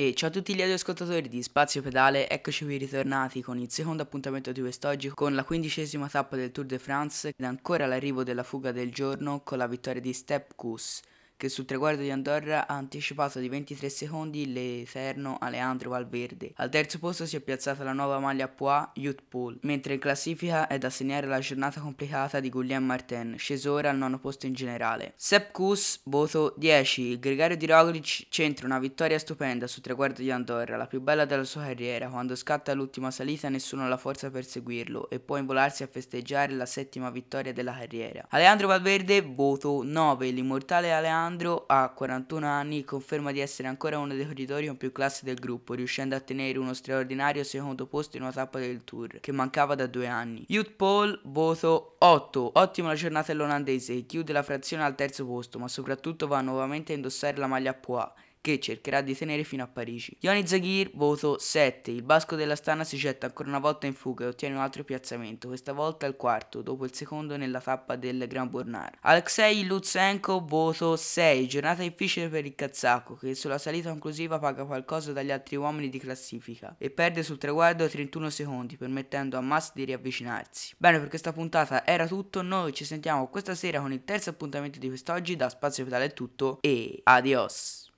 E 0.00 0.14
ciao 0.14 0.28
a 0.28 0.30
tutti 0.30 0.54
gli 0.54 0.62
ascoltatori 0.62 1.28
di 1.28 1.42
Spazio 1.42 1.82
Pedale, 1.82 2.30
eccoci 2.30 2.64
qui 2.64 2.76
ritornati 2.76 3.42
con 3.42 3.58
il 3.58 3.68
secondo 3.68 4.04
appuntamento 4.04 4.52
di 4.52 4.60
quest'oggi 4.60 5.08
con 5.08 5.34
la 5.34 5.42
quindicesima 5.42 6.08
tappa 6.08 6.36
del 6.36 6.52
Tour 6.52 6.68
de 6.68 6.78
France 6.78 7.32
ed 7.36 7.44
ancora 7.44 7.84
l'arrivo 7.84 8.22
della 8.22 8.44
fuga 8.44 8.70
del 8.70 8.92
giorno 8.92 9.40
con 9.42 9.58
la 9.58 9.66
vittoria 9.66 10.00
di 10.00 10.12
Step 10.12 10.54
Kuss 10.54 11.00
che 11.38 11.48
sul 11.48 11.66
traguardo 11.66 12.02
di 12.02 12.10
Andorra 12.10 12.66
ha 12.66 12.74
anticipato 12.74 13.38
di 13.38 13.48
23 13.48 13.88
secondi 13.88 14.52
l'eterno 14.52 15.38
Aleandro 15.40 15.90
Valverde. 15.90 16.50
Al 16.56 16.68
terzo 16.68 16.98
posto 16.98 17.26
si 17.26 17.36
è 17.36 17.40
piazzata 17.40 17.84
la 17.84 17.92
nuova 17.92 18.18
maglia 18.18 18.48
Poix 18.48 18.88
Youth 18.94 19.22
Pool, 19.28 19.56
mentre 19.62 19.94
in 19.94 20.00
classifica 20.00 20.66
è 20.66 20.78
da 20.78 20.90
segnare 20.90 21.28
la 21.28 21.38
giornata 21.38 21.80
complicata 21.80 22.40
di 22.40 22.50
Guillaume 22.50 22.86
Martin, 22.86 23.36
sceso 23.38 23.72
ora 23.72 23.90
al 23.90 23.96
nono 23.96 24.18
posto 24.18 24.46
in 24.46 24.52
generale. 24.52 25.12
Sepp 25.14 25.52
Kuss, 25.52 26.00
voto 26.04 26.54
10. 26.56 27.02
Il 27.02 27.20
gregario 27.20 27.56
di 27.56 27.66
Roglic 27.66 28.26
centra 28.28 28.66
una 28.66 28.80
vittoria 28.80 29.18
stupenda 29.20 29.68
sul 29.68 29.82
traguardo 29.82 30.20
di 30.20 30.32
Andorra, 30.32 30.76
la 30.76 30.88
più 30.88 31.00
bella 31.00 31.24
della 31.24 31.44
sua 31.44 31.62
carriera. 31.62 32.08
Quando 32.08 32.34
scatta 32.34 32.74
l'ultima 32.74 33.12
salita 33.12 33.48
nessuno 33.48 33.84
ha 33.84 33.88
la 33.88 33.96
forza 33.96 34.28
per 34.28 34.44
seguirlo 34.44 35.08
e 35.08 35.20
può 35.20 35.36
involarsi 35.36 35.84
a 35.84 35.86
festeggiare 35.86 36.52
la 36.54 36.66
settima 36.66 37.10
vittoria 37.10 37.52
della 37.52 37.74
carriera. 37.74 38.26
Aleandro 38.30 38.66
Valverde, 38.66 39.20
voto 39.20 39.82
9. 39.84 40.30
L'immortale 40.30 40.92
Aleandro 40.92 41.26
Alessandro 41.28 41.64
ha 41.66 41.90
41 41.90 42.46
anni 42.46 42.84
conferma 42.84 43.32
di 43.32 43.40
essere 43.40 43.68
ancora 43.68 43.98
uno 43.98 44.14
dei 44.14 44.24
corridori 44.24 44.66
con 44.66 44.78
più 44.78 44.92
classi 44.92 45.26
del 45.26 45.38
gruppo, 45.38 45.74
riuscendo 45.74 46.16
a 46.16 46.20
tenere 46.20 46.58
uno 46.58 46.72
straordinario 46.72 47.44
secondo 47.44 47.86
posto 47.86 48.16
in 48.16 48.22
una 48.22 48.32
tappa 48.32 48.58
del 48.58 48.82
Tour, 48.82 49.20
che 49.20 49.30
mancava 49.30 49.74
da 49.74 49.86
due 49.86 50.06
anni. 50.06 50.44
Youth 50.48 50.72
Paul, 50.72 51.20
voto 51.24 51.96
8. 51.98 52.52
Ottima 52.54 52.94
giornata 52.94 53.32
dell'olandese, 53.32 54.06
chiude 54.06 54.32
la 54.32 54.42
frazione 54.42 54.84
al 54.84 54.94
terzo 54.94 55.26
posto, 55.26 55.58
ma 55.58 55.68
soprattutto 55.68 56.26
va 56.26 56.40
nuovamente 56.40 56.92
a 56.92 56.96
indossare 56.96 57.36
la 57.36 57.46
maglia 57.46 57.74
Poix 57.74 58.10
che 58.40 58.60
cercherà 58.60 59.00
di 59.00 59.16
tenere 59.16 59.44
fino 59.44 59.62
a 59.62 59.68
Parigi. 59.68 60.16
Ioni 60.20 60.46
Zagir, 60.46 60.90
voto 60.94 61.38
7. 61.38 61.90
Il 61.90 62.02
basco 62.02 62.36
della 62.36 62.56
Stana 62.56 62.84
si 62.84 62.96
getta 62.96 63.26
ancora 63.26 63.48
una 63.48 63.58
volta 63.58 63.86
in 63.86 63.94
fuga 63.94 64.24
e 64.24 64.28
ottiene 64.28 64.54
un 64.54 64.60
altro 64.60 64.84
piazzamento, 64.84 65.48
questa 65.48 65.72
volta 65.72 66.06
il 66.06 66.16
quarto, 66.16 66.62
dopo 66.62 66.84
il 66.84 66.94
secondo 66.94 67.36
nella 67.36 67.60
tappa 67.60 67.96
del 67.96 68.26
Gran 68.26 68.50
Bornar. 68.50 68.98
Alexei 69.02 69.64
Lutsenko, 69.64 70.44
voto 70.44 70.96
6. 70.96 71.48
Giornata 71.48 71.82
difficile 71.82 72.28
per 72.28 72.44
il 72.44 72.54
kazako, 72.54 73.16
che 73.16 73.34
sulla 73.34 73.58
salita 73.58 73.90
conclusiva 73.90 74.38
paga 74.38 74.64
qualcosa 74.64 75.12
dagli 75.12 75.30
altri 75.30 75.56
uomini 75.56 75.88
di 75.88 75.98
classifica 75.98 76.74
e 76.78 76.90
perde 76.90 77.22
sul 77.22 77.38
traguardo 77.38 77.88
31 77.88 78.30
secondi, 78.30 78.76
permettendo 78.76 79.36
a 79.36 79.40
Mass 79.40 79.72
di 79.74 79.84
riavvicinarsi. 79.84 80.74
Bene, 80.76 80.98
per 80.98 81.08
questa 81.08 81.32
puntata 81.32 81.86
era 81.86 82.06
tutto, 82.06 82.42
noi 82.42 82.72
ci 82.72 82.84
sentiamo 82.84 83.28
questa 83.28 83.54
sera 83.54 83.80
con 83.80 83.92
il 83.92 84.04
terzo 84.04 84.30
appuntamento 84.30 84.78
di 84.78 84.88
quest'oggi, 84.88 85.36
da 85.36 85.48
Spazio 85.48 85.84
Pedale 85.84 86.06
è 86.06 86.12
tutto 86.12 86.58
e 86.60 87.00
adios! 87.04 87.86